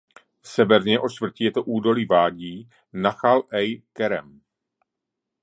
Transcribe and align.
Severně 0.43 0.99
od 0.99 1.09
čtvrti 1.09 1.43
je 1.43 1.51
to 1.51 1.63
údolí 1.63 2.05
vádí 2.05 2.69
Nachal 2.93 3.43
Ejn 3.53 3.81
Kerem. 3.93 4.41